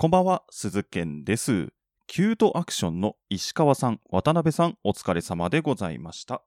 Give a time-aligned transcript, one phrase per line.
[0.00, 1.74] こんばんは、鈴健です。
[2.06, 6.42] キュートアクションの石川さん、渡辺さん、お疲れ様でございました。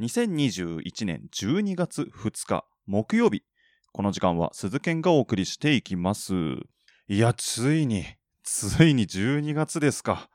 [0.00, 3.44] 2021年12月2日、木曜日。
[3.92, 6.34] この時間は鈴健がお送りしていきます。
[7.06, 8.04] いや、ついに、
[8.42, 10.28] ついに12月ですか。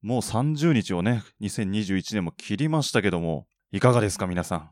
[0.00, 4.70] もう30日をね、2021年も切りましたけども、いかがですか、皆さん。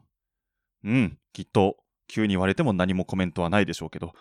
[0.84, 1.76] うん、きっと、
[2.08, 4.14] 急に言われても何もコメントはないでしょうけど。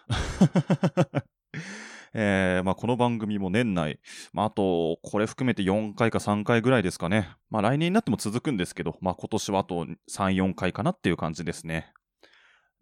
[2.16, 4.00] えーまあ、この番組も年内、
[4.34, 7.30] まあ、あと、これ含めて4回か3回ぐらいですかね。
[7.50, 11.92] まあ、来年になっても続くんですけど、まあ、今年はあと3、4回かなっていう感じですね。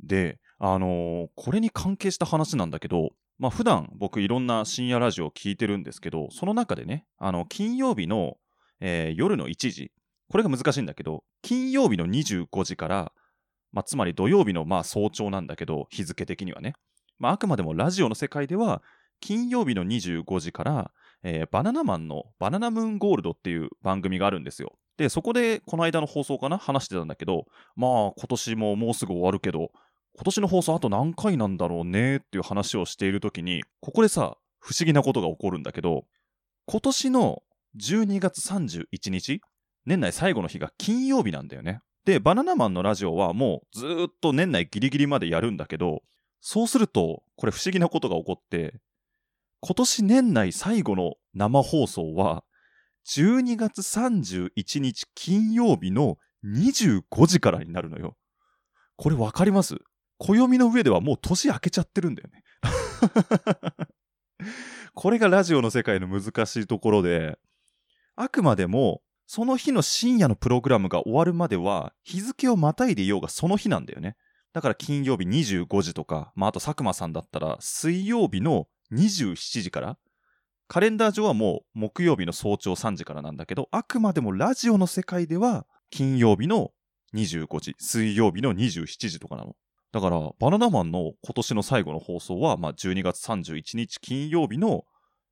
[0.03, 8.36] で、あのーこれに関係した話なんだけど、まあ、普段僕いろんな深夜ラジオを聞いてるんですけど、その中でね、あの、金曜日の、
[8.81, 9.94] えー夜の1時、
[10.30, 13.13] これが難しいんだけど、金曜日の25時から、
[13.72, 16.73] まあ、つまり土曜日のまあ早朝なんだけど、日付的にはね。
[17.17, 18.81] まあ、あくまでもラジオの世界では、
[19.22, 20.91] 金曜日の25時から、
[21.23, 24.73] えーバナナマンのバナナムーンゴールドっていう番組があるんですよ。
[24.97, 26.58] で、そこでこの間の放送かな？
[26.58, 29.72] 話してたんだけど、まあ今年ももうすぐ終わるけど、
[30.16, 36.03] 今年の放送あと何回なんだろうねっていう話をしているときに、ここでさ、不思議なことが起こるんだけど、
[36.66, 37.44] 今年の
[37.80, 39.42] 12月31日、
[39.86, 41.80] 年内最後の日が金曜日なんだよね。
[42.05, 46.02] で、バナナマンのラジオはもうずっと年内ギリギリまでやるんだけど、
[46.42, 48.75] そうすると、これ不思議なことが起こって、
[49.64, 52.44] 今年年内最後の生放送は、
[53.08, 58.17] 12月31日金曜日の25時からになるのよ。
[58.98, 59.78] これわかります？
[60.17, 62.44] 暦の上ではもう年明けちゃってるんだよね。
[64.95, 67.38] これがラジオの世界の難しいところで、
[68.16, 74.17] あくまでもその日の深夜のプログラムが終わるまでは日付をまたいでいようがその日なんだよね。
[74.54, 79.97] だから金曜日25時とか、まあ、あと佐久間さんだったら水曜日の27時から？
[80.67, 86.71] カレンダー上はもう木曜日の早朝3時からなんだけど、あくまでもラジオの世界では金曜日の
[87.14, 89.55] 25時、水曜日の27時とかなの。
[89.92, 94.86] だから、バナナマンの今年の最後の放送は、まあ、12月31日金曜日の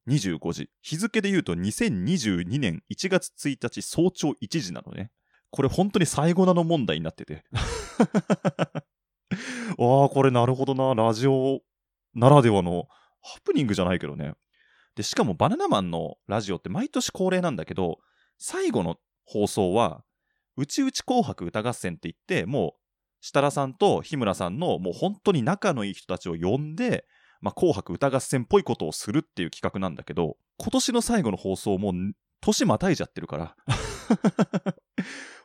[0.09, 0.69] 25時。
[0.81, 5.12] 日付で言うと2022年1月1日早朝1時なのね。
[5.51, 7.44] これ本当に最後なの問題になってて。
[7.53, 8.83] あ
[9.78, 10.94] あ、これなるほどな。
[10.95, 11.62] ラジオ
[12.13, 12.88] ならではの
[13.22, 14.34] ハプニングじゃないけどね。
[14.96, 18.00] で、しかもバナナマンのラジオって毎年恒例なんだけど、
[18.38, 20.03] 最後の放送は、
[20.57, 22.80] うちうち紅白歌合戦って言って、もう、
[23.22, 27.06] 設楽さんと日村さんのもう本当に仲のいい人たちを呼んで、
[27.41, 31.94] まあ、紅白歌合戦っぽいことをするっていう企画なんだけど、今年の最後の放送もう
[32.41, 33.56] 年またいじゃってるから。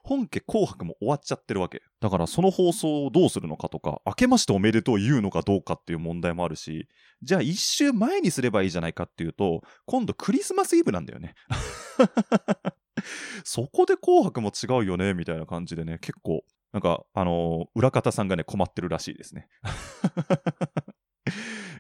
[0.05, 1.83] 本家紅白も終わっちゃってるわけ。
[2.01, 6.89] だからその放送をどうするのかとか、明けましておめでとう言うのかどうかっていう問題もあるし、
[7.23, 11.35] じゃあ一週前にすればいいじゃないかっていうと、今度クリスマスイブなんだよね。
[13.45, 19.49] そこで紅白も違うよね、みたいな感じでね、結構、なんか、あのー裏方さんがね、困ってるらしいですね。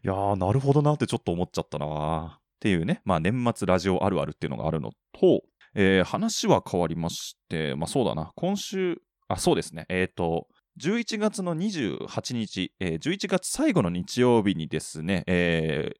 [0.03, 5.43] いやー、なるほどなってちょっと思っちゃったなーっていうね、まあ年末ラジオあるあるっていうのがあるのと、
[5.75, 10.47] えー話は変わりまして、まあそうだな、今週、あ、そうですね、えっ、と、
[10.81, 15.99] 11月の28日、えー11月最後の日曜日にですね、えー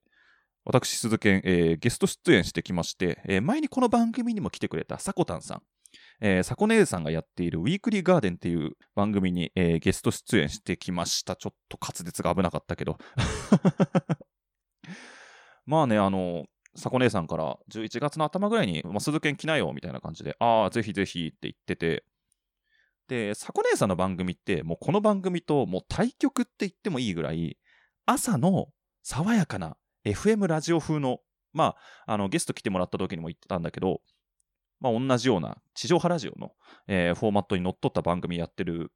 [0.67, 5.63] 私、鈴研、えーゲスト出演してきまして、えー前にこの番組にも来てくれたさこたんさん、
[6.21, 11.37] えー、さこ姉さんがやっているウィークリーガーデンっていう番組に、えーゲスト出演してきました。
[11.37, 12.99] ちょっと滑舌が危なかったけど。
[15.67, 16.45] まあね、あの、
[16.77, 22.05] さこ姉さんから11月の頭ぐらいに、まあ、鈴研来なよみたいな感じで、ああ、ぜひぜひって言ってて、
[23.09, 27.59] で、さこ姉さんの番組って、もうこの番組ともう対局って言ってもいいぐらい、
[28.07, 28.69] 朝の
[29.03, 31.19] 爽やかな FM ラジオ風の、
[31.53, 31.77] ま
[32.07, 34.01] あ、あの、ゲスト来てもらった時にも言ってたんだけど、
[34.81, 36.53] まあ、同じような地上波ラジオの、
[36.89, 38.93] えーフォーマットにのっとった番組やってる、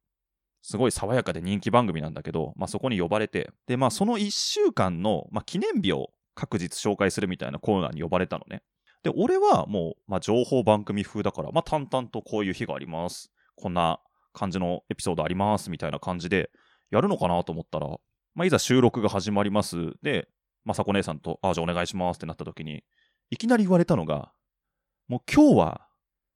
[0.61, 6.09] すごい爽やかで人気番組なんだけど、まあ、そこに呼ばれて、で、まあ、その1週間の、まあ、記念日を
[6.39, 8.63] 各日紹介するみたいなコーナーに呼ばれたのね。
[9.03, 13.29] で、俺はもう、まあ、情報番組風だから、まあ、淡々とこういう日があります。
[13.57, 13.99] こんな
[14.31, 16.49] 感じのエピソードあります、みたいな感じで、
[16.91, 17.87] やるのかなと思ったら、
[18.35, 19.75] まあ、いざ収録が始まります。
[20.01, 20.29] で、
[20.63, 22.85] まさこ姉さんと、あ、じゃあお願いしますってなった時に、
[23.31, 24.31] いきなり言われたのが、
[25.09, 25.87] もう今日は、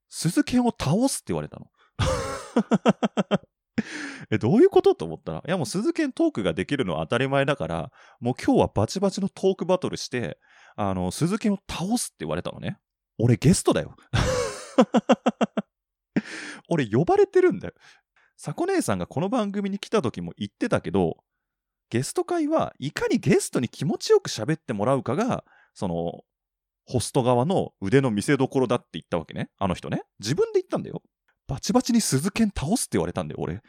[0.10, 1.68] 鈴剣を倒すって言われたの。
[4.32, 4.96] え、どういうこと？
[4.96, 10.40] と思ったら、いやもう鈴剣トークができるのは当たり前だから、もう今日はバチバチのトークバトルして、
[10.76, 12.78] あの、鈴剣を倒すって言われたのね。
[13.18, 13.96] 俺ゲストだよ。
[16.70, 17.74] 俺呼ばれてるんだよ。
[18.38, 21.18] さこ姉さんがこの番組に来た時も言ってたけど、
[21.90, 25.44] ゲスト会はいかにゲストに気持ちよく喋ってもらうかが、
[25.74, 26.22] その、
[26.86, 29.50] ホスト側の腕の見せ所だって言ったわけね。
[29.58, 30.04] あの人ね。
[30.20, 31.02] 自分で言ったんだよ。
[31.48, 33.56] バチバチに鈴剣倒すって言われたんだよ、俺。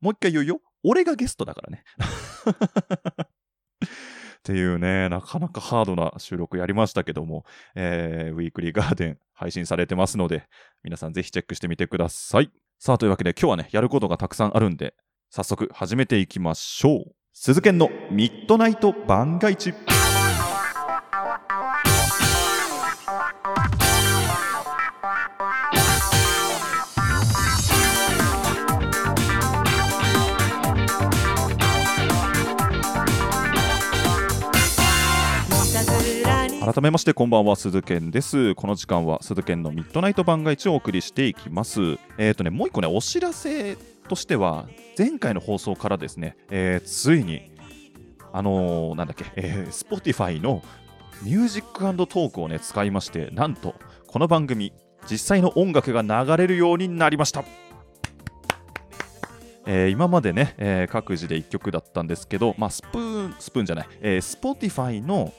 [0.00, 0.60] もう一回言うよ。
[0.84, 1.84] 俺がゲストだからね。
[4.38, 7.44] っていうね、なかなかハードな収録やりましたけども、
[7.74, 10.48] えー、ウィークリーガーデン配信されてますので、
[10.84, 12.52] 皆さんぜひチェックしてみてください。
[12.78, 14.94] さあ、というわけで今日はね、やることがたくさんあるんで、
[15.30, 17.16] 早速始めていきましょう。
[17.32, 19.74] 鈴剣のミッドナイト番外地。
[36.76, 38.54] 改めましてこんばんは鈴健です。
[38.54, 41.80] この時間は鈴健のミッドナイト番外地をお送りしていきます。
[41.80, 43.78] えっ、ー、とねもう一個ねお知らせ
[44.10, 44.68] としては
[44.98, 47.50] 前回の放送からですね、えー、ついに
[48.30, 50.62] あのー、なんだっけ、えー、Spotify の
[51.22, 53.74] ミュージックトークをね使いましてなんと
[54.06, 54.74] この番組
[55.10, 57.42] 実際の音楽が流れるようになりました。
[59.64, 65.32] えー、今までね、えー、各自で1曲だったんですけど、まあ、スプーン、スプーンじゃない、えー、Spotify の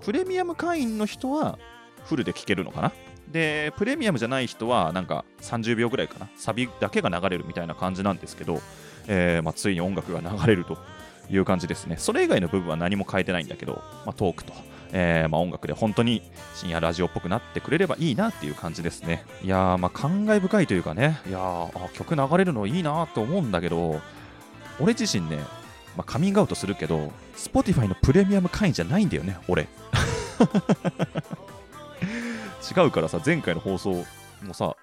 [0.00, 1.58] プレミアム会員の人は
[2.04, 2.92] フルで聴けるのかな？
[3.30, 8.60] で、プレミアムじゃない人はなんか30秒ぐらいかな、サビだけが流れるみたいな感じなんですけど、
[9.06, 10.78] えー、まあ、ついに音楽が流れると
[11.30, 11.96] いう感じですね。
[11.98, 14.54] それ以外の部分は何も変えてないんだけど、まあ、トークと、
[14.92, 16.22] えー、まあ、音楽で本当に
[16.54, 19.24] 深夜ラジオっぽくなってくれればいいなっていう感じですね。
[19.42, 24.00] いやー、まあ、感慨深いというかね、いやー、曲流れるのいいなと思うんだけど、
[24.80, 25.38] 俺自身ね、
[25.96, 29.68] まあ、カミングアウトするけど、Spotify のプレミアム会員じゃないんだよね、俺。
[32.76, 34.04] 違うからさ、前回の放送
[34.42, 34.76] もさ、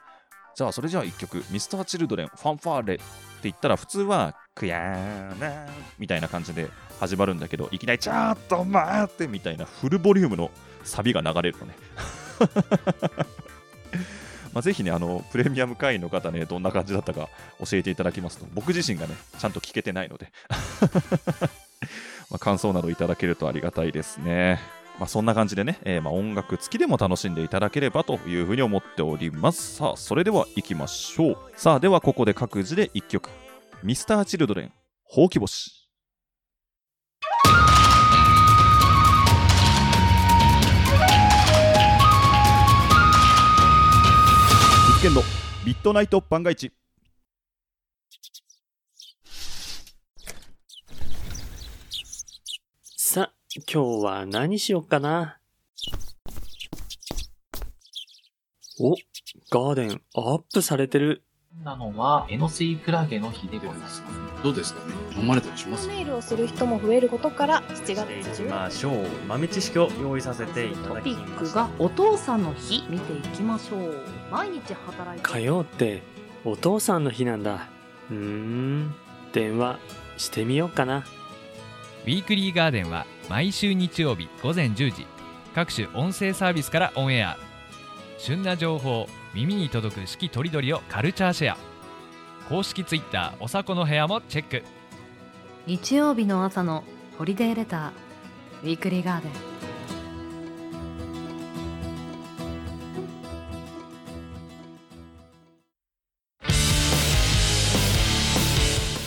[0.55, 3.03] じゃあそれじゃあ1曲、Mr.Children ファンファーレって
[3.43, 5.67] 言ったら普通は、クヤーな
[5.99, 6.69] みたいな感じで
[6.99, 10.51] 始まるんだけど、いきなりちょっと待ってみたいなフルボリュームの
[10.83, 11.75] サビが流れるのね。
[14.55, 17.27] まあ、ぜひね、あの、プレミアム会員の方ね、どんな感じだったか
[17.59, 20.31] 教えていただきますと、僕自身がね、ちゃんと聞けてないので
[22.31, 24.61] ま感想などいただけるとありがたいですね。
[24.97, 29.75] まあ、そんな感じでね、えー、ま音楽付きでも楽しんでいただければというふうに思っております。
[29.75, 31.37] さあ、それでは行きましょう。
[31.57, 33.29] さあ、ではここで各自で1曲。
[33.83, 34.71] Mr.Children、
[35.03, 35.74] ほうき星。
[45.05, 45.21] 県の
[45.63, 46.71] ミッドナイト番外地
[52.97, 53.31] さ
[53.71, 55.37] 今日は何しよっかな？
[58.79, 58.95] お
[59.51, 61.21] ガーデンアップされてる。
[61.63, 64.03] なのは、エノスイクラゲの日でございます。
[64.43, 64.93] どうですかね。
[65.17, 65.87] 飲まれたりします？
[65.87, 72.85] メールをする人も増えることから7月中ましょう豆知識を用意させていただきましたトピックがお父さんの日。
[72.89, 73.95] 見ていきましょう。
[74.29, 75.27] 毎日働いて。
[75.27, 76.03] 火曜って
[76.43, 77.67] お父さんの日なんだ。
[78.11, 78.93] うーん。
[79.33, 79.79] 電話
[80.17, 81.05] してみようかな。
[82.05, 85.07] ウィークリーガーデンは毎週日曜日午前10時。
[85.55, 87.37] 各種音声サービスからオンエア。
[88.19, 91.57] 旬な情報耳に届く四季とりどりをカルチャーシェア。
[92.47, 94.63] 公式ツイッターおさこの部屋もチェック。
[95.67, 96.85] 日曜日の朝の
[97.17, 97.91] ホリデーレター
[98.63, 99.31] ウィークリーガーデン。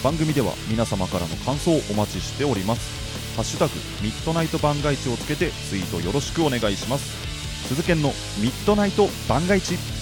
[0.05, 3.35] 番組では皆様からの感想をお待ちしております。
[3.35, 7.67] ハッシュタグミッドナイト番外地をつけてツイートよろしくお願いします。
[7.69, 8.11] 鈴研の
[8.43, 9.98] ミッドナイト番外地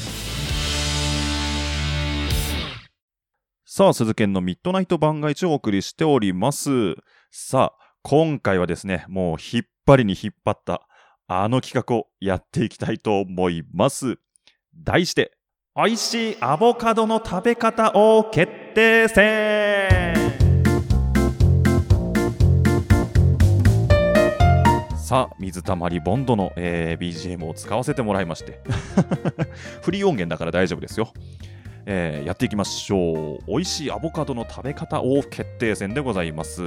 [3.77, 6.95] さあ、鈴研のミッドナイト番外地をお送りしております。
[7.31, 10.89] さあ、今回はですね、もう引っ張りに引っ張った
[11.29, 14.17] あの企画をやっていきたいと思います。
[14.75, 15.37] 題して、
[15.75, 20.15] 美味しいアボカドの食べ方を決定戦
[24.97, 28.59] さあ、水たまりボンドの、えー、BGM を使わせてもらいまして
[29.85, 31.13] フリー音源だから大丈夫ですよ。
[31.89, 33.39] えー、やっていきましょう。
[33.47, 36.63] 美味しいアボカドの食べ方を決定戦でございます。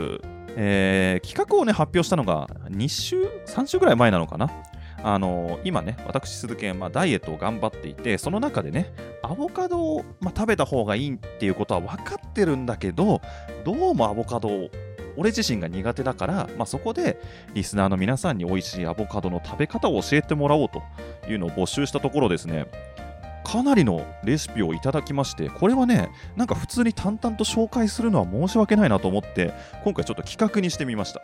[0.56, 4.50] えー、企画をね、発表したのが2週、3週ぐらい前なのかな？
[5.04, 13.22] あのー、今ね、私、鈴木まあ、ダイエットを頑張っていて、その中でね、アボカドを、まあ、食べた方がいいっていうことは分かってるんだけど、
[13.64, 14.70] どうもアボカドを
[15.18, 17.20] 俺自身が苦手だから、まあ、そこで
[17.54, 20.82] リスナーの皆さんに美味しいアボカドの食べ方を教えてもらおうと
[21.30, 22.68] いうのを募集したところですね、
[23.44, 29.54] かなりのレシピをいただきまして、これはね、なんか普通に淡々と紹介するのは申し訳ないなと思って、
[29.84, 31.22] 今回ちょっと企画にしてみました。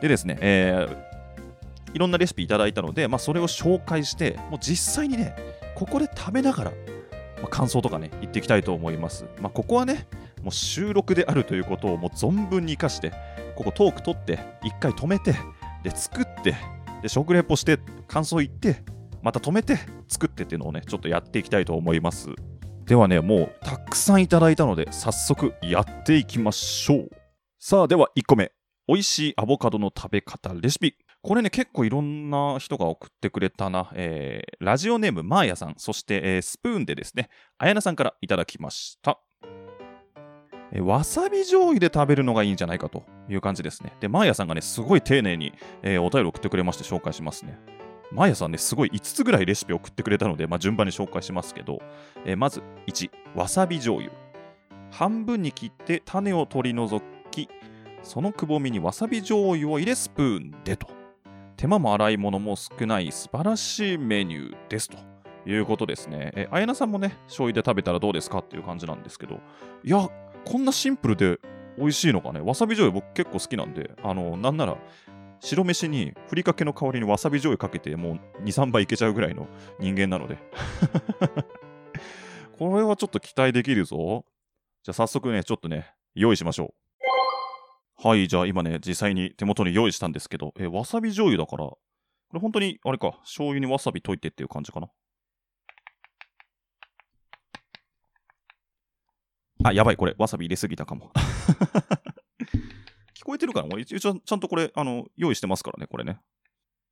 [0.00, 5.34] でですね、えー、いろんなレシピいただいたので、まあ、それを紹介して、もう実際にね、
[5.74, 9.26] ここで食べながら、まあ、感想とかね、言っていきたいと思います。
[9.40, 10.06] まあ、ここはね、
[10.42, 13.12] もう収録であるということをもう存分に生かして、
[13.56, 15.34] ここトーク取って、一回止めて、
[15.82, 16.54] で、作って、
[17.02, 18.82] で、食レポして、感想言って、
[19.22, 22.30] また止めて、作ってっていうのをね、ちょっとやっていきたいと思います。
[22.84, 27.10] ではね、もうたくさんいただいたので、早速やっていきましょう。
[27.58, 28.52] さあ、では1個目。
[28.86, 30.94] 美味しいアボカドの食べ方レシピ。
[31.20, 33.90] これね、結構いろんな人が送ってくれたな。
[33.94, 39.20] えーラジオネームマーヤさん、そして、えースプーンでですね、あやなさんからいただきました。
[40.72, 43.92] えーわさび醤油で食べるのがいいんじゃないかという感じですね。
[44.00, 47.58] で、マーヤさんがね、すごい丁寧に、えーお便り送ってくれまして紹介しますね。
[48.10, 51.80] マーヤさんね、すごい5つぐらいレシピ送ってくれたので、まあ、順番に紹介しますけど、
[52.24, 54.12] えーまず1、わさび醤油。
[54.90, 57.48] 半分に切って種を取り除き、
[58.02, 60.88] そのくぼみにわさび醤油を入れスプーンでと。
[61.56, 64.96] 手間も洗い物も少ない素晴らしいメニューですと
[65.44, 66.32] いうことですね。
[66.34, 69.40] え、あやなさんもね、醤油で食べたらどうですかっていう感じなんですけど、
[69.82, 70.08] いや、
[70.44, 71.38] こんなシンプルで
[71.76, 72.40] 美味しいのかね。
[72.40, 74.78] わさび醤油僕結構好きなんで、あの、なんなら、
[75.40, 79.46] 白飯にふりかけの代わりにわさび醤油かけてもう2、3倍いけちゃうぐらいの
[79.78, 80.38] 人間なので。
[82.58, 84.24] これはちょっと期待できるぞ。
[84.82, 88.08] じゃあ早速ね、ちょっとね、用意しましょう。
[88.08, 91.78] はい、じゃあ今ね、実際に手元に用意したんですけど、えわさび醤油だから、こ
[92.34, 94.88] れ本当に、あれか、醤油にわさび溶いてっていう感じかな。
[99.64, 101.10] あ、やばい、これ、わさび入れすぎたかも。
[103.18, 103.68] 聞こえてるかな？
[103.72, 106.20] 俺一応ちゃんちゃんとこれ、あの、用意してますからね、これね。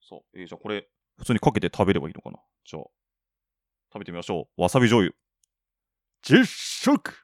[0.01, 2.39] そう、えーじゃあこれ、普通にかけて食べればいいのかな？
[2.65, 2.83] じゃあ、
[3.93, 4.63] 食べてみましょう。
[4.63, 5.15] わさび醤油。
[6.23, 7.15] 実食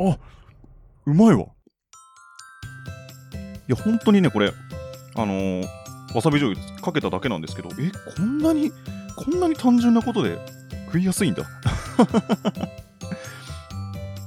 [0.00, 0.18] あ、
[1.06, 1.44] うまいわ。
[1.44, 1.46] い
[3.68, 4.50] や、本当にね、これ、
[5.14, 5.62] あのー
[6.14, 8.72] わさび醤油かけただけなんですけど、え、こんなに、
[9.16, 10.38] こんなに単純なことで
[10.86, 11.44] 食いやすいんだ。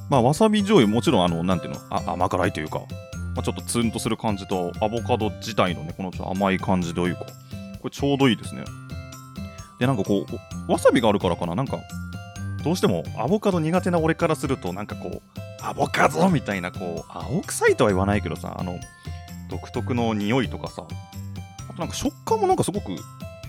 [0.10, 2.80] まあ、わさび醤油もちろん、あの、なんていうの、あ甘辛いというか、
[3.36, 7.26] まあ、ちょっとツンとする感じと、アボカド自体のね、このちょ甘い感じというか、
[7.82, 8.64] これちょうどいいですね。
[9.80, 10.26] で、なんかこ
[10.68, 11.80] う、わさびがあるからかな、なんか、
[12.64, 18.80] どうしてもアボカド苦手な俺からすると、なんかこう、アボカドみたいな、こう、青臭いとは言わないけどさ、あの、
[19.50, 20.84] 独特の匂いとかさ、
[21.70, 22.96] あとなんか食感もなんかすごく、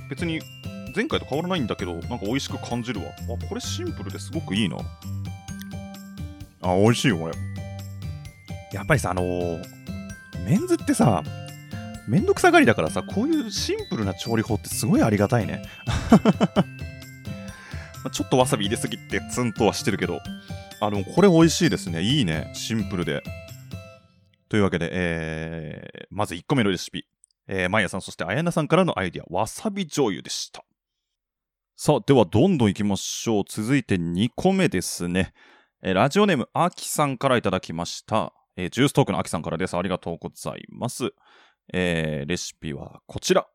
[0.08, 0.40] 別に
[0.94, 3.06] 前回と変わらないんだけど、なんか美味しく感じるわ。
[3.08, 4.76] あ、これシンプルですごくいいな。
[6.70, 7.34] あ、美味しいよ、これ。
[8.72, 9.76] やっぱりさ、あのー
[10.46, 11.24] メンズってさ、
[12.06, 15.64] めんどくさがりだからさ、こういうシンプルな調理法ってすごいありがたいね。
[18.04, 20.20] まちょっとわさび入れすぎてツンとはしてるけど、
[20.80, 22.00] あの、これ美味しいですね。
[22.02, 22.52] いいね。
[22.54, 23.24] シンプルで。
[24.48, 27.04] というわけで、えー、まず1個目のレシピ。
[27.48, 30.64] えー、マイヤさん、そしてあやなさんからのアイディア、わさび醤油でした。
[31.74, 33.44] さあ、ではどんどん行きましょう。
[33.48, 35.32] 続いて2個目ですね。
[35.88, 38.32] えーラジオネーム、あきさんからいただきました。
[38.56, 39.76] えージューストークのあきさんからです。
[39.76, 41.12] ありがとうございます。
[41.72, 43.46] えーレシピはこちら。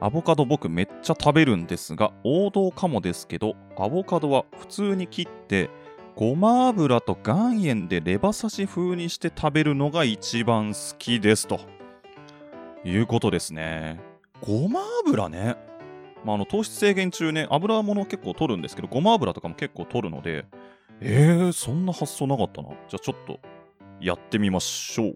[0.00, 5.70] アボカド僕めっちゃ食べるんですが、王道かもですけど、アボカドは普通に切って、
[6.14, 11.58] ごま油と岩塩でレバ刺し風にして食べるのが一番好きですと
[12.84, 14.00] いうことですね。
[14.40, 15.56] ごま油ね。
[16.24, 20.46] まあ、あの糖質制限中ね、油物結構取るんですけど、ごま油とかも結構取るので、
[21.00, 22.68] えー、そんな発想なかったな。
[22.68, 23.38] じゃあちょっと
[24.00, 25.14] やってみましょう。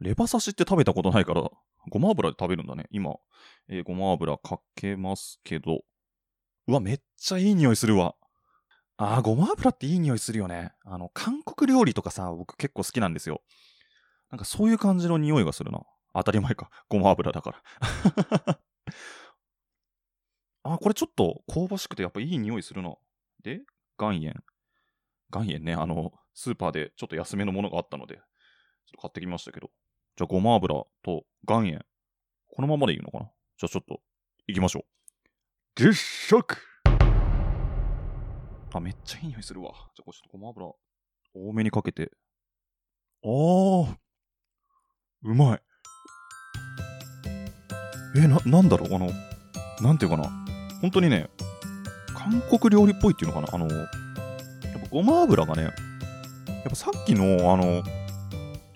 [0.00, 1.48] レバ刺しって食べたことないから、
[1.90, 2.86] ごま油で食べるんだね。
[2.90, 3.16] 今、
[3.68, 5.80] えーごま油かけますけど、
[6.66, 8.14] うわ、めっちゃいい匂いするわ。
[8.96, 10.72] あー、ごま油っていい匂いするよね。
[10.84, 13.42] あの、韓国料理とかさ、僕結構好きなんですよ。
[14.30, 15.80] なんかそういう感じの匂いがするな。
[16.14, 16.70] 当たり前か。
[16.88, 17.62] ごま油だか
[18.46, 18.58] ら。
[20.62, 22.94] あー、これちょっと香ばしくてやっぱいい匂いするな。
[23.42, 23.60] で、
[23.98, 24.34] 岩塩。
[25.32, 28.22] 岩塩ね、あの、スーパーでちょっと安めのものがあったので、ちょっ
[28.92, 29.70] と買ってきましたけど。
[30.16, 31.84] じゃあ、ごま油と岩塩。
[32.48, 33.30] このままでいいのかな？
[33.56, 34.00] じゃあ、ちょっと、
[34.48, 34.84] 行きましょう。
[35.76, 36.58] 実食
[38.74, 39.70] あ、めっちゃいい匂いするわ。
[39.72, 40.66] じゃあ、これちょっとごま油
[41.32, 42.10] 多めにかけて。
[43.24, 43.96] あー、
[45.22, 45.62] うまい。
[48.16, 48.94] え、な、なんだろう？
[48.94, 49.10] あの、
[49.80, 50.39] なんていうかな？
[50.80, 51.28] 本当にね、
[52.14, 53.54] 韓国料理っぽいっていうのかな？
[53.54, 53.88] あの、やっ
[54.82, 55.72] ぱごま油がね、やっ
[56.68, 57.82] ぱさっきのあの、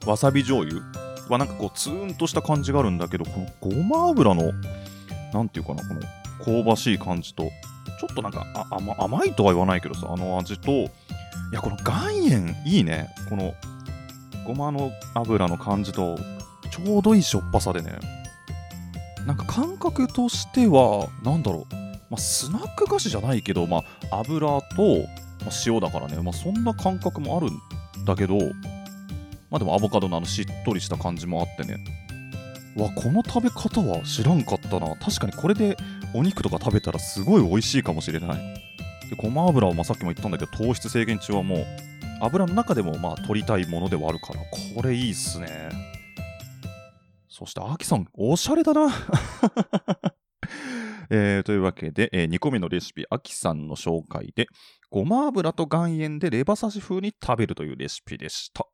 [0.06, 0.80] わさび醤油
[1.28, 4.52] はなんかこうツーンとした感じがあるんだけど、このごま油の、
[5.32, 7.44] なんていうかな、この香ばしい感じと、
[8.00, 10.90] ちょっとなんか甘甘いとは言わないけどさ、あの味と、い
[11.52, 13.08] や、この岩塩いいね。
[13.28, 13.54] この
[14.46, 16.18] ごまの油の感じと、
[16.70, 17.92] ちょうどいいしょっぱさでね。
[19.26, 21.83] なんか感覚としては、なんだろう。
[22.14, 23.78] まあ、スナック菓子じゃないけど、ま
[24.10, 25.04] あ、油と、
[25.66, 28.38] 塩だからね、まあ、そんな感覚もあるんだけど、
[29.50, 31.84] まあでもアボカドのあのしっとりした感じもあってね。
[32.76, 34.94] わ、この食べ方は知らんかったな。
[34.96, 35.76] 確かにこれで
[36.14, 38.38] お肉とか食べたらすごい美味しいかもしれない。
[39.10, 41.66] で、ごま油はまさっきも言ったんだけど、糖質制限中はもう、
[42.20, 44.40] 油の中でもまあ取りたいものではあるから、
[44.74, 45.70] これいいっすね。
[47.28, 48.88] そして、アキさん、おしゃれだな。
[51.10, 54.46] えー、というわけで、え2個目のレシピ、アキさんの紹介で、
[54.90, 58.66] ごま油と岩塩でレバ刺し風に食べるというレシピでした。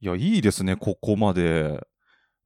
[0.00, 1.80] いや、いいですね、ここまで。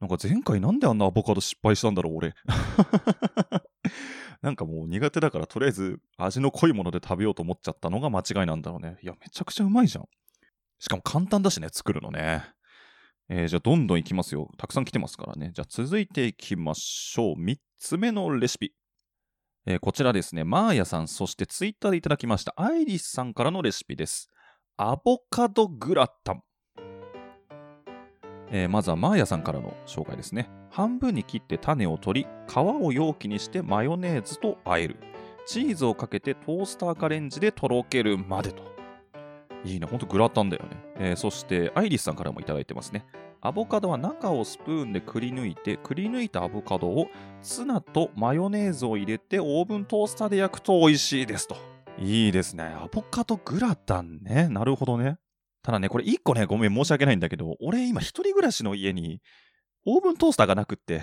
[0.01, 2.35] なんか前回なんであんなアボカド失敗したんだろう、俺。
[4.43, 8.99] なんかもう苦手だから、とりあえず味の濃いもので食べようと思っちゃったのが間違いなんだろうね。
[9.03, 10.05] いや、めちゃくちゃうまいじゃん。
[10.81, 12.45] しかも簡単だしね、作るのね。
[13.29, 14.51] えー、じゃあどんどんいきますよ。
[14.59, 15.53] たくさん来てますからね。
[15.55, 17.41] じゃあ続いていきましょう。
[17.41, 18.75] 3つ目のレシピ。
[19.65, 24.29] えー、こちらですね、マーヤさん、そしてツイッターでいただきました、アイリスさんからのレシピです。
[24.77, 26.43] アボカドグラタン。
[28.51, 30.51] えー、まずはマーヤさんからの紹介ですね。
[30.71, 34.97] 半分に切って種を取り、皮を容器にしてマヨネーズと和える。
[35.47, 38.63] チーズをかけてトースターかレンジでとろけるまでと。
[39.65, 40.71] いいね、ほんとグラタンだよね。
[40.97, 43.07] えー、そして、アイリスさんからもいただいてますね。
[43.45, 47.09] アボカドは中をスプーンでくり抜いて、くり抜いたアボカドを
[47.43, 51.57] ツナとマヨネーズを入れてオーブントースターで焼くと美味しいですと。
[51.99, 52.63] いいですね。
[52.63, 54.49] アボカドグラタンね。
[54.49, 55.17] なるほどね。
[55.65, 59.21] ただね、これ一個ね、ごめん、申し訳ないんだけど、俺今一人暮らしの家に
[59.87, 61.03] オーブントースターがなくって。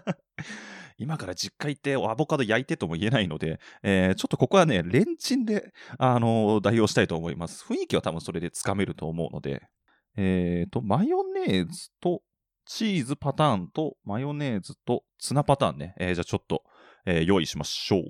[0.96, 7.66] 今から実家行ってアボカド焼いてとも言えないので、えー、ちょっとここはね、レンチンで、あのー、代用したいと思います。
[7.68, 9.68] 雰囲気は多分それでつかめると思うので、
[10.16, 12.22] えーと、マヨネーズと
[12.66, 15.94] チーズパターンとマヨネーズとツナパターンね。
[15.98, 16.62] えー、じゃあちょっと、
[17.06, 18.02] えー、用意しましょう。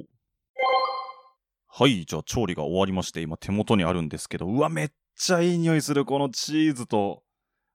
[1.69, 7.25] はい、じゃあ調理が終わりまして、今手元にあるんですけど、うわ、めっちゃいい匂いする、このチーズと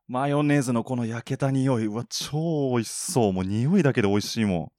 [0.08, 1.86] マヨネーズのこの焼けた匂い。
[1.86, 3.34] うわ、超美味しそう。
[3.34, 4.72] もう匂いだけで美味しいもん。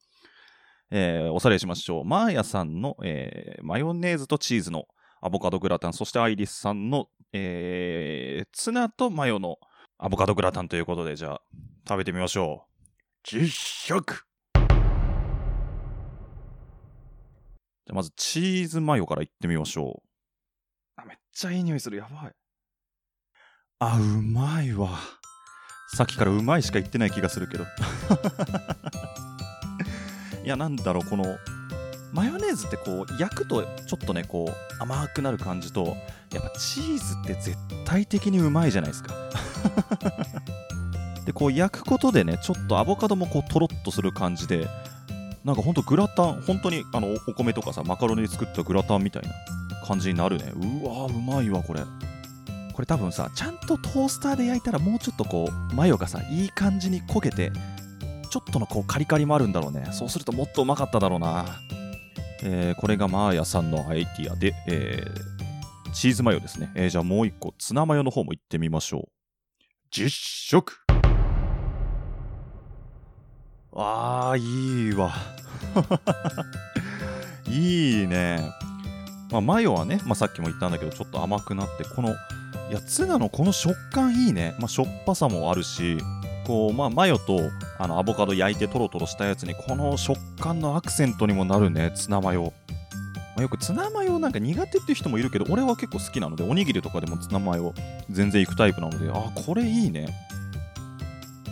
[0.91, 2.05] えー、おさらいしましょう。
[2.05, 4.87] マーヤさんの、えー、マヨネーズとチーズの
[5.21, 9.59] アボカドグラタン、そしてアイリスさんの、えー、ツナとマヨの
[9.99, 11.43] アボカドグラタンということで、じゃあ、
[11.89, 12.71] 食べてみましょう。
[13.23, 14.27] 実食
[17.87, 20.09] じゃあ、まずチーズマヨからいってみましょう。
[20.97, 21.99] あ、めっちゃいい匂いする。
[21.99, 22.33] やばい。
[23.79, 24.99] あ、うまいわ。
[25.95, 27.65] さっきからうまいしか言ってない気がするけど。
[30.45, 31.37] いや、なんだろう、この、
[32.13, 35.97] マヨネーズってこう、焼くとちょっとね、こう、甘くなる感じと、
[36.33, 39.15] やっぱチーズって絶対的にうまいじゃないですか。
[41.27, 44.69] で、こう、焼くことでね、ちょっとアボカドもこう、とろっとする感じで、
[45.45, 49.31] なんかほんとグラタン、本当にあのお米とかさ、マカロニで作ったグラタンみたいな
[49.87, 50.53] 感じになるね。
[50.55, 51.81] うわうまいわ、これ。
[52.75, 57.53] これ多分さ、ちゃんとトースターで焼いたらもうちょっとこう、マヨがさ、いい感じに焦げて、
[58.31, 59.89] ちょっとのこうカリカリもあるんだろうね。
[59.93, 61.47] そうするともっとうまかっただろうな。
[62.43, 66.71] えー、これがマーヤさんのアイディアで、えー、チーズマヨですね。
[66.75, 69.09] えー、じゃあもう一個、ツナマヨの方もいってみましょう。
[69.91, 70.81] 実食
[73.73, 75.13] あー、いいわ。
[77.49, 78.41] いいね。
[79.31, 82.15] まあ、マヨはね、まあ、さっきも言ったんだけど、ちょっと甘くなって、この、い
[82.73, 84.55] や、ツナのこの食感いいね。
[84.59, 85.99] まあ、しょっぱさもあるし、
[86.47, 87.41] こう、まあ、マヨと
[87.79, 92.53] あのアボカド焼いてトロトロしたやつに、この食感のアクセントにもなるね、ツナマヨ。
[93.37, 97.75] まあ、よくツナマヨなんか苦手っていう人もいるけど、俺は結構好きなので、おにぎりとかでもツナマヨ
[98.11, 100.09] 全然行くタイプなので、あ、これいいね。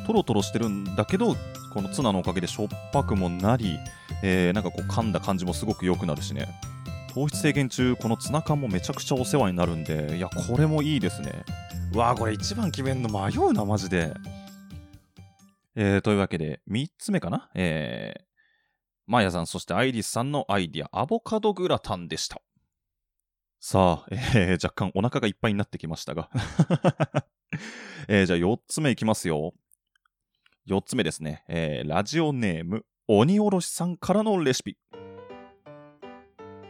[0.06, 1.36] トロトロしてるんだけど、
[1.72, 3.78] このツナのおかげでしょっぱくもなり、
[4.22, 6.48] えー、なんかこう噛んだ感じもすごく良くなるしね。
[7.14, 11.44] 糖質制限中、このツナ缶もめちゃくちゃお世話になるんで、いや、これもいいですね。
[11.94, 14.14] わーこれ一番決めんの迷うな、マジで。
[15.80, 17.50] えー、というわけで、3つ目かな？
[17.54, 18.22] えー、
[19.06, 22.42] マヤさん、そしてアイリスさんのアイディア、アボカドグラタンでした。
[23.60, 26.30] さあ、えー、若干お腹がいっぱいになってきましたが。
[28.08, 29.54] えー、じゃあ4つ目いきますよ。
[30.66, 31.44] 4つ目ですね。
[31.46, 34.76] えー、ラジオネーム、鬼おろしさんからのレシピ。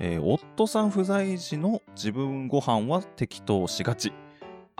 [0.00, 4.12] えー、夫さん不在時の自分ご飯は適当しがち。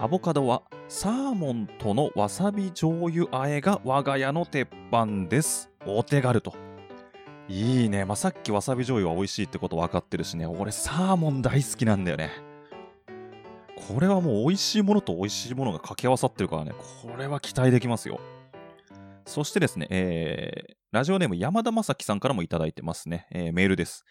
[0.01, 5.69] アボカドはサーモンとのわさび醤油和えが我が家の鉄板です。
[5.85, 6.53] お手軽と。
[7.49, 8.05] いいね。
[8.05, 10.45] まあ、さっきわさび醤油は美味しいってこと分かってるしね。
[10.45, 12.31] 俺サーモン大好きなんだよね。
[13.89, 16.71] これはもう美味しいものと美味しいものが掛け合わさってるからね。
[16.71, 18.21] これは期待できますよ。
[19.25, 23.27] そしてですね、えー、ラジオネーム山田正樹さんからもいただいてますね。
[23.31, 24.05] えーメールです。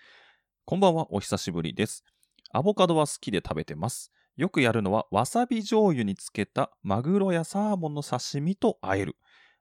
[0.66, 2.04] こんばんは、お久しぶりです。
[2.52, 4.12] アボカドは好きで食べてます。
[4.38, 9.16] よくやるのは、わさび醤油につけたマグロやサーモンの刺身と和える。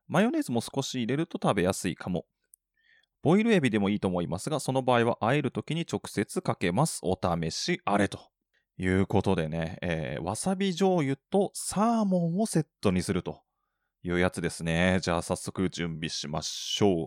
[0.07, 2.25] マヨネーズも少し入れると食べやすいかも。
[3.23, 7.01] ボイルエビでもいいと思いますが、その場合は和えるときに直接かけます。
[7.01, 8.19] お試しあれと。
[8.79, 13.41] いうことでね、えーわさび醤油とサーモンをセットにすると
[14.03, 14.99] いうやつですね。
[15.01, 17.05] じゃあ早速準備しましょ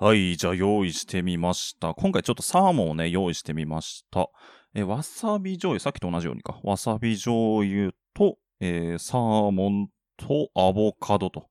[0.00, 0.04] う。
[0.04, 1.92] はい、じゃあ用意してみました。
[1.94, 4.30] 今回ちょっとサーモンをね、用意してみました。
[4.74, 6.60] えーわさび醤油、さっきと同じようにか。
[6.62, 11.48] わさび醤油と、えーサーモンとアボカドと。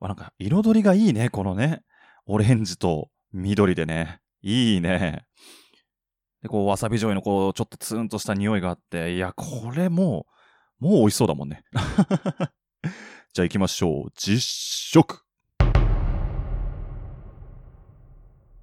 [0.00, 1.82] あなんか彩りがいいね、このね。
[2.26, 4.20] オレンジと緑でね。
[4.42, 5.26] いいね。
[6.42, 10.26] で、こう、わさび醤油のこう、ちょっとツーンとした匂いがあって、いや、これも
[10.80, 11.64] う、もう美味しそうだもんね。
[13.32, 14.12] じゃあ行きましょう。
[14.14, 15.24] 実食。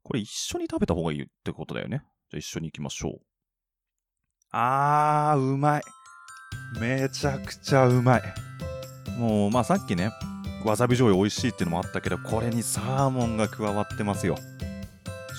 [0.03, 2.03] これ一緒に食べた方がいいってことだよね。
[2.29, 3.32] じゃあ一緒に行きましょう。
[4.55, 5.83] あー、うまい。
[6.79, 8.21] めちゃくちゃうまい。
[9.17, 10.11] もう、まあさっきね、
[10.63, 14.37] わさび醤油美味しいっていうのもあったけど、これにサーモンが加わってますよ。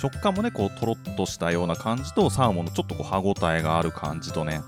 [0.01, 4.63] 食感もね、こう、とろっとしたような感じと、サーモンのちょっとこう歯ごたえがある感じとね。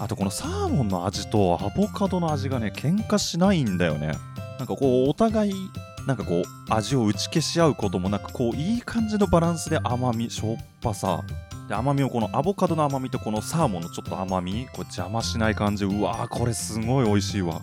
[0.00, 4.12] あとこのサーモンの味とアボカドの味がね、喧嘩しないんだよね。
[4.58, 5.52] なんかこう、お互い、
[6.06, 11.22] なんかこう、味を打ち消し合うこともなく、こう、いい感じのバランスで甘み、しょっぱさ。
[11.68, 15.84] で、甘みをこのアボカドの甘みとこのサーモンのちょっと甘み、これ邪魔しない感じ。
[15.84, 17.60] うわー、これすごい美味しいわ。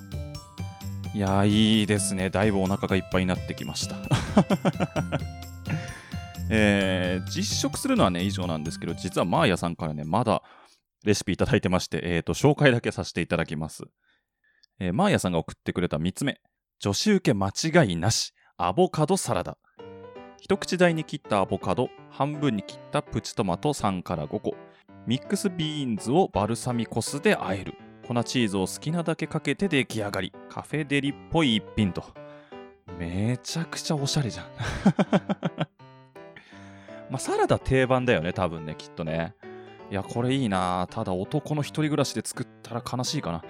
[1.15, 2.29] いやー、いいですね。
[2.29, 3.95] だいぶお腹がいっぱいになってきました。
[6.51, 10.43] えー実食するのはね、以上なんですけど、実はマーヤさんからね、まだ
[11.03, 13.85] レシピいただいてまして、えーと、紹介だけさせていただきます。
[14.79, 16.39] えーマーヤさんが送ってくれた3つ目。
[16.79, 18.33] 女子受け間違いなし。
[18.57, 19.57] アボカドサラダ。
[20.45, 24.53] 一口大に切ったアボカド、半分に切ったプチトマト3から5個。
[25.07, 27.73] ミックスビーンズをバルサミコ酢で和える。
[28.07, 30.31] 粉チーズを好きなだけかけて出来上がり。
[30.47, 32.03] カフェデリっぽい一品と。
[32.99, 34.45] めちゃくちゃおしゃれじゃん。
[37.09, 39.33] まあ、サラダ定番だよね、多分ね、きっとね。
[39.89, 43.43] いや、これいいなただ男の一人暮らしで作ったら悲しいかな。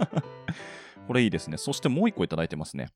[1.08, 1.58] これいいですね。
[1.58, 2.88] そしてもう一個いただいてますね。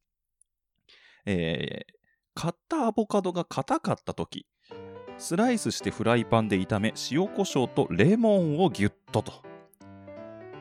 [1.27, 2.00] えー、
[2.35, 4.47] 買ったアボカドが硬かった時、
[5.19, 9.33] スライスしてフライパンで炒め、塩コショウとレモンをギュッとと。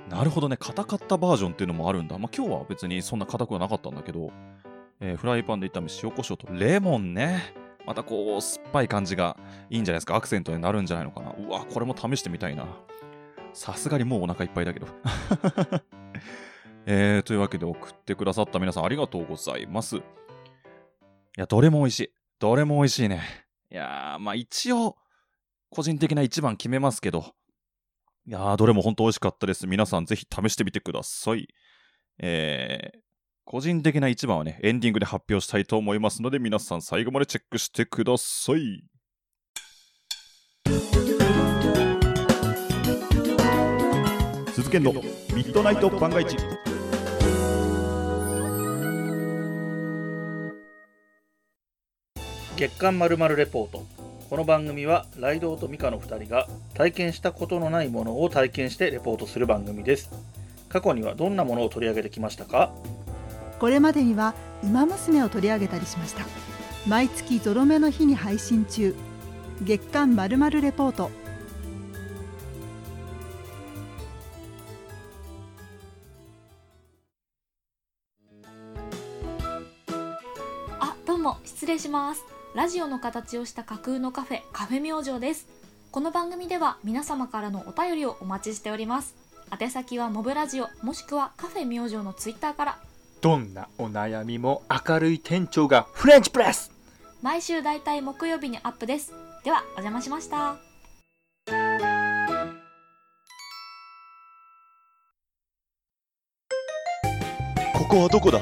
[0.10, 2.18] なるほどね、硬かったバージョンっていうのもあるんだ。
[2.18, 4.32] まあ、今日は別にそんな硬くはなかったんだけど、
[5.00, 7.54] えーフライパンで炒め、塩コショウとレモンね。
[7.86, 9.38] またこう、酸っぱい感じが
[9.70, 10.16] いいんじゃないですか。
[10.16, 11.32] アクセントになるんじゃないのかな。
[11.32, 12.66] うわ、これも試してみたいな。
[13.54, 14.88] さすがにもうお腹いっぱいだけど。
[16.86, 20.02] えー、というわけで送ってくださった皆さんありがとうございます。
[21.38, 22.14] いや、どれも美味しい。
[22.40, 23.22] どれも美味しいね。
[23.72, 24.96] いやー、まあ一応、
[25.70, 27.34] 個人的な一番決めますけど、
[28.26, 29.68] いやー、どれも本当美味しかったです。
[29.68, 31.48] 皆さんぜひ試してみてください。
[32.20, 33.00] えー、
[33.46, 38.84] 個人的な一番はね、エンディングで発表したいと思いますので、皆さん最後までチェックしてください。
[44.54, 45.02] 鈴研のミ
[45.46, 46.69] ッドナイト番外地。
[52.60, 53.86] 月刊まるレポート。
[54.30, 60.12] この番組はライドウとミカの2人が体験したことのないものを体験してレポートする番組です。
[60.68, 62.74] 過去にはどんなものを取り上げてきましたか？
[63.60, 66.26] これまでには「ウマ娘」を取り上げたりしました。
[66.86, 68.94] 毎月ゾロ目の日に配信中。
[69.62, 71.12] 月刊まるレポート。
[80.82, 81.38] あどうも。
[81.46, 85.48] 失礼しますラジオの形をした架空のカフェカフェ明星です。
[85.92, 89.14] この番組では皆様からのお便りをお待ちしております。
[89.62, 92.80] 宛先はモブラジオもしくはカフェ明星のツイッターから。
[93.22, 96.72] どんなお悩みも明るい店長がフレンチプレス。
[97.22, 99.14] 毎週だいたい木曜日にアップです。
[99.44, 100.58] ではお邪魔しました。
[107.78, 108.40] ここはどこだ？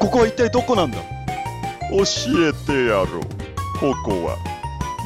[0.00, 0.98] ここは一体どこなんだ？
[1.90, 2.04] 教
[2.48, 3.22] えてやろう。
[3.80, 4.36] ここは、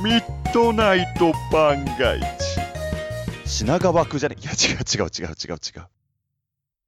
[0.05, 2.27] ミッドナイト番外地。
[3.45, 4.37] 品川区じゃね？
[4.41, 5.87] いや、違う違う違う違う違う。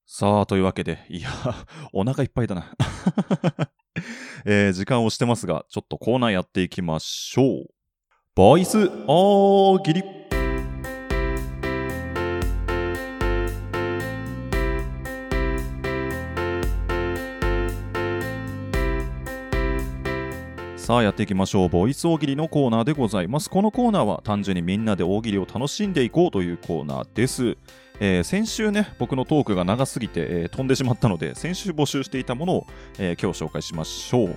[0.06, 1.28] さあ、というわけで、いや、
[1.92, 2.72] お腹いっぱいだな。
[4.46, 7.66] えー時間をしてますが、ちょっとコーナーやっていきましょう。
[8.34, 10.02] ボイス大喜利。
[20.84, 21.68] さあやっていきましょう。
[21.70, 23.48] ボイス大喜利のコーナーでございます。
[23.48, 27.56] このコーナーは単純にみんなで大喜利を楽しんでいこうというコーナーです。
[28.00, 32.66] えー先週ね、僕のトークが長すぎて、えー飛んでしまったので、先週募集していたものを、
[32.98, 34.36] えー今日紹介しましょう。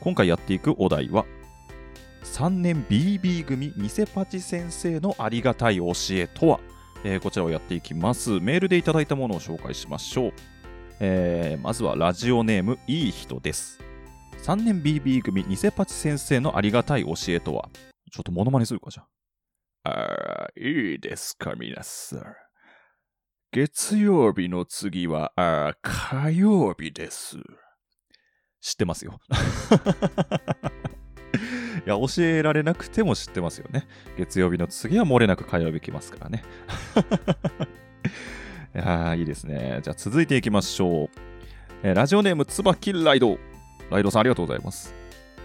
[0.00, 1.24] 今回やっていくお題は、
[2.24, 6.60] 3年 BB 組偽パチ先生のありがたい教えとは、
[7.04, 8.38] えーこちらをやっていきます。
[8.38, 10.32] メールでいただいたものを紹介しましょう。
[11.00, 13.83] えーまずはラジオネームいい人です。
[14.44, 17.70] 3年 BB 組偽パチ先生のありがたい教えとは？
[18.12, 19.04] ちょっとモノマネするかじゃ
[19.84, 19.90] あ。
[19.90, 22.22] あいいですか、皆さん。
[23.52, 27.38] 月曜日の次は、あ火曜日です。
[28.60, 29.18] 知ってますよ。
[31.86, 33.88] いや、教えられなくても知ってますよね。
[34.18, 36.44] 月曜日の次は漏れなく火曜日来ますからね。
[38.76, 39.80] いやいいですね。
[39.82, 41.08] じゃあ続いていきましょう。
[41.82, 43.38] えーラジオネーム、つばきライド。
[43.90, 44.94] ライドさんありがとうございます。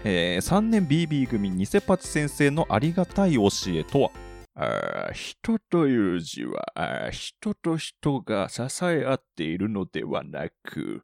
[0.04, 4.10] えー3年 BB 組偽パチ先生のありがたい教えとは？
[4.54, 11.02] あ人という字はあ人と人が支え合っているのではなく、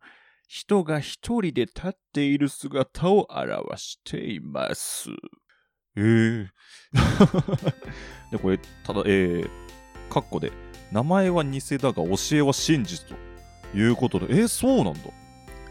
[0.49, 5.11] 人が一人で立っている姿を表しています。
[5.96, 6.46] えー、
[8.31, 9.49] で、これ、ただ、えー、
[10.11, 10.53] カッコで、
[10.92, 13.14] 名前は偽だが教えは真実と
[13.77, 15.01] いうことで、えー、そうなんだ。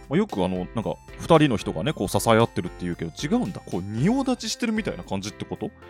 [0.10, 3.62] まあ、よくあの、なんか、二人の人がね、こう支え合ってるっていうけど、違うんだ。
[3.66, 5.72] こう、仁王立ちしてるみたいな感じってこと？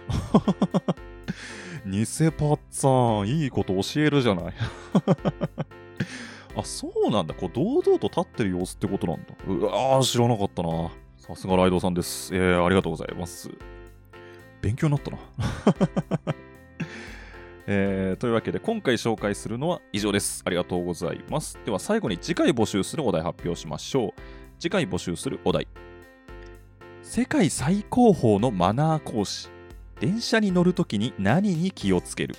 [1.86, 2.00] 偽
[2.32, 4.54] パッツァン、いいこと教えるじゃない。
[6.58, 7.34] あ、そうなんだ。
[7.34, 9.24] こう、堂々と立ってる様子ってことなんだ。
[9.48, 10.90] うわー、知らなかったな。
[11.18, 12.34] さすがライドさんです。
[12.36, 13.50] えー、ありがとうございます。
[14.62, 15.18] 勉強になったな。
[17.68, 20.44] えーというわけで今回紹介するのは以上です。
[20.46, 21.60] ありがとうございます。
[21.66, 24.22] では最後に次回募集するお題発表しましょう。
[24.60, 25.68] 次回募集するお題。
[27.02, 29.50] 世界最高峰のマナー講師。
[30.00, 32.36] 電車に乗るときに何に気をつける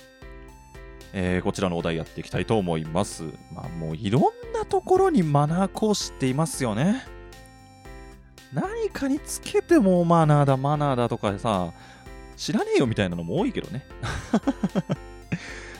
[1.11, 3.23] えーこちらのお題やっていきたいと思います。
[3.53, 7.03] まあもういろんなところにマナー講師っていますよね。
[8.53, 11.73] 何かにつけてもマナーだマナーだとかさ、
[12.37, 13.85] 知らねえよみたいなのも多いけどね。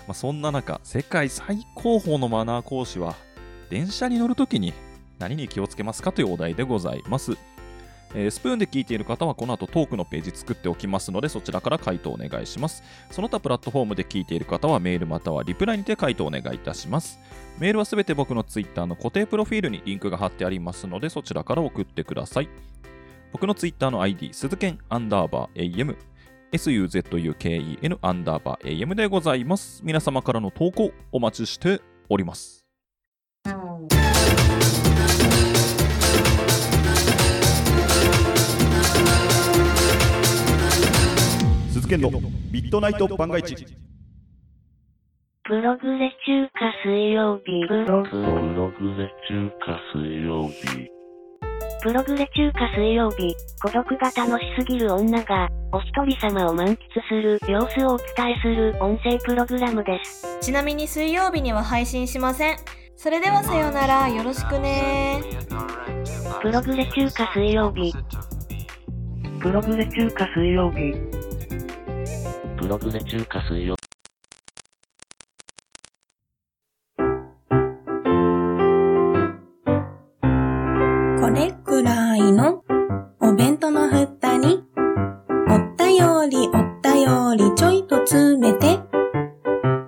[0.08, 3.16] まあそんな中、世界最高峰のマナー講師は、
[3.70, 4.74] 電車に乗るときに
[5.20, 7.34] 何に気をつけますかというお題でございます。
[8.16, 12.82] えースプーンで聞いている方はこの後トークのページ作っておきますのでそちらから回答お願いします。
[13.12, 17.20] その他プラットフォームで聞いている方はメールまたはリプライにて回答お願いいたします。
[17.60, 22.50] メールはすべて僕の Twitter の固定プロフィールにリンクが貼ってありますのでそちらから送ってください。
[23.34, 25.98] 僕の Twitter の ID、鈴剣アンダーバー AM、
[26.54, 29.82] suzuken アンダーバー AM でございます。
[29.84, 32.66] 皆様からの投稿お待ちしております。
[41.72, 42.10] 鈴剣の
[42.52, 43.56] ミッドナイト番外地。
[45.44, 50.97] プログレ中華水曜日ブログプログレ中華水曜日。
[51.82, 62.58] プログレ中華水曜日孤独が楽しすぎる女がお一人様を満喫する様子をお伝えする音声プログラムですちなみに水曜日には配信しません。
[62.96, 65.22] それではさようなら、よろしくね
[66.42, 67.94] プログレ中華水曜日
[69.40, 70.94] プログレ中華水曜日。
[72.58, 73.87] プログレ中華水曜日。
[81.38, 82.64] れくらいの
[83.20, 84.64] お弁当の蓋に、
[85.48, 88.80] おったよりおったよりちょいと詰めて、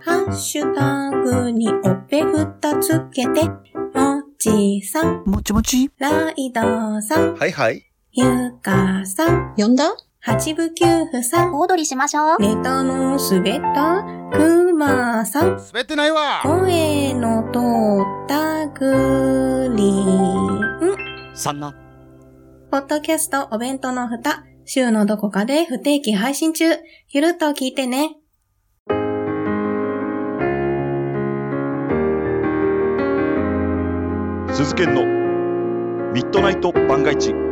[0.06, 1.74] ハッシュタグにお
[2.08, 6.62] べふたつけて、もちさん、もちもち、ライド
[7.02, 7.84] さん、はいはい。
[8.12, 9.86] ゆかさん、呼んだ？
[10.22, 12.38] 八部九夫さん、お踊りしましょう。
[12.40, 14.04] ネタの滑った
[14.38, 17.60] くまさん、滑ってないわ声の通
[18.26, 21.09] ったグリー
[21.40, 21.42] ン。
[21.42, 21.74] そんな。
[22.70, 26.66] ポッドキャストお弁当の蓋、週のどこかで不定期配信中。
[27.10, 28.18] ゆるっと聞いてね。
[34.52, 35.06] 鈴研の
[36.12, 37.49] ミッドナイト番外地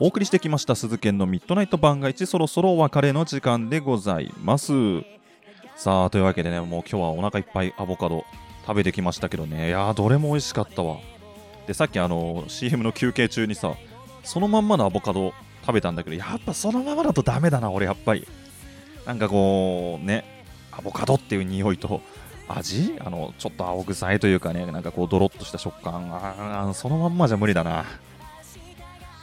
[0.00, 4.72] お送りしてきました鈴研のミッドナイト番外地そろそろお別れの時間でございます。
[5.74, 8.24] さあというわけでねもう今日はお腹いっぱいアボカド
[8.64, 9.66] 食べてきましたけどね。
[9.66, 10.98] いやーどれも美味しかったわ。
[11.66, 13.74] でさっきあの CM の休憩中にさ
[14.22, 15.32] そのまんまのアボカド
[15.62, 18.24] 食べたんだけどやっぱそのままだとダメだな俺やっぱり。
[19.04, 22.02] なんかこうねアボカドっていう匂いと
[22.46, 22.94] 味？
[23.00, 26.08] あのちょっと青臭いというかねなんかこうドロッとした食感。
[26.12, 27.84] あそのまんまじゃ無理だな。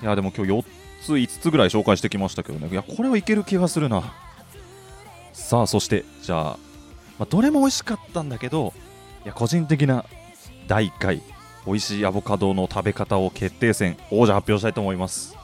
[0.02, 0.66] いやでも今日4
[1.02, 2.68] つ5つぐらい紹介してきましたけどね。
[2.72, 4.14] いやこれはいける気がするな。
[5.34, 6.42] さあそしてじゃあ、
[7.20, 8.74] まあ、どれも美味しかったんだけど
[9.24, 10.06] いや個人的な
[10.68, 11.22] 第1回
[11.66, 15.36] 美味しいアボカドの食べ方を決定戦王者発表したいと思います。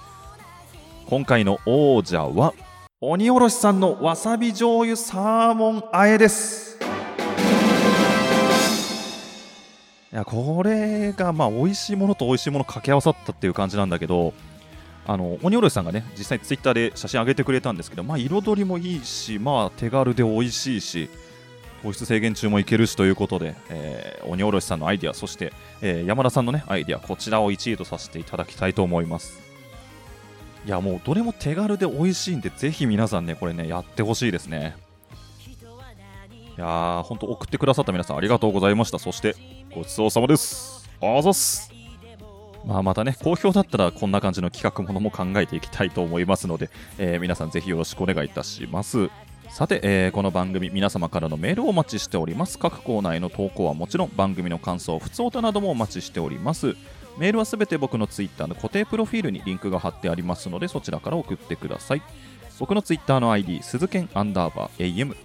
[1.08, 2.54] 今回の王者は
[3.02, 6.71] 鬼おろしさんのわさび醤油サーモンあえです。
[10.14, 14.34] いやこれがまあ美味しいものと美味しいもの掛け合わさったっていう感じなんだけど
[15.08, 21.10] あの鬼おろしさんがね実際ツイッターで写真上げてくれたんですけどまあ彩りもいいしまあ手軽で美味しいし
[21.82, 29.40] 糖質制限中もいけるしということで、えー、鬼おろしさんのアイディアそして、えー、山田さんのねアイディアこちらを1位とさせていただきたいと思います。
[30.64, 34.76] いやもうどれも手軽で美味しいんでぜひ皆さんねこれねやってほしいですね。
[36.58, 39.00] いやー本当送ってくださった皆さんありがとうございました。
[39.00, 39.36] そして
[39.74, 40.90] ごちそうさまです。
[41.02, 41.72] あざっす。
[42.66, 49.10] まあ、またね、好評だったらこんな感じの企画ものも考えていきたいと思いますので、えー、皆さんぜひよろしくお願いいたします。
[49.50, 52.60] さて、えー、この番組皆様からのメールをお待ちしております。
[52.60, 56.76] 各コーナーへの投稿はもちろん番組の感想、ふつおたなどもお待ちしております。
[57.18, 62.02] メールはすべて僕のツイッターの固定プロフィールにリンクが貼ってありますのでそちらから送ってください。
[62.60, 65.16] 僕のツイッターの ID 鈴剣アンダーバー AM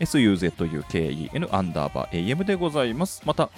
[0.00, 3.22] SUZUKEN アンダーバー AM でございます。
[3.24, 3.50] また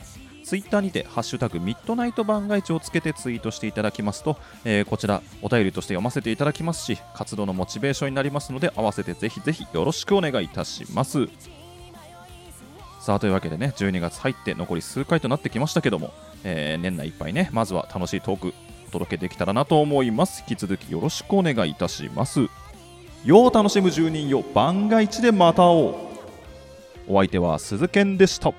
[0.46, 11.26] ツイッターにて、ハッシュタグミッドナイト番外地をつけてツイートしていただきますと、えー、こちらお便りとして読ませていただきますし、活動のモチベーションになりますので、合わせてぜひぜひよろしくお願いいたします。
[13.00, 16.12] さあというわけでね、12月入って残り数回となってきましたけども、
[16.44, 18.54] えー、年内いっぱいね、まずは楽しいトーク
[18.86, 20.44] お届けできたらなと思います。
[20.48, 22.46] 引き続きよろしくお願いいたします。
[23.24, 25.94] よう楽しむ住人よ、番外地でまた会おう。
[27.08, 28.52] お相手は鈴賢でした。